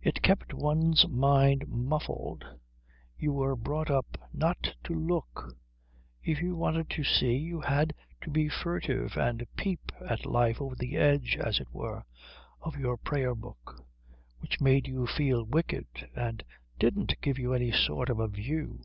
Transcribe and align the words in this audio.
It 0.00 0.22
kept 0.22 0.54
one's 0.54 1.06
mind 1.06 1.68
muffled. 1.68 2.42
You 3.18 3.34
were 3.34 3.54
brought 3.54 3.90
up 3.90 4.16
not 4.32 4.72
to 4.84 4.94
look. 4.94 5.58
If 6.22 6.40
you 6.40 6.56
wanted 6.56 6.88
to 6.88 7.04
see 7.04 7.34
you 7.36 7.60
had 7.60 7.92
to 8.22 8.30
be 8.30 8.48
furtive 8.48 9.18
and 9.18 9.46
peep 9.58 9.92
at 10.08 10.24
life 10.24 10.58
over 10.62 10.74
the 10.74 10.96
edge, 10.96 11.36
as 11.38 11.60
it 11.60 11.68
were, 11.70 12.06
of 12.62 12.78
your 12.78 12.96
Prayer 12.96 13.34
book, 13.34 13.84
which 14.38 14.58
made 14.58 14.88
you 14.88 15.06
feel 15.06 15.44
wicked 15.44 15.88
and 16.16 16.42
didn't 16.78 17.20
give 17.20 17.38
you 17.38 17.52
any 17.52 17.72
sort 17.72 18.08
of 18.08 18.20
a 18.20 18.26
view. 18.26 18.80